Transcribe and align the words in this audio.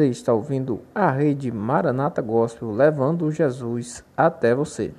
Você 0.00 0.06
está 0.06 0.32
ouvindo 0.32 0.80
a 0.94 1.10
rede 1.10 1.52
Maranata 1.52 2.22
Gospel 2.22 2.70
levando 2.70 3.30
Jesus 3.30 4.02
até 4.16 4.54
você. 4.54 4.94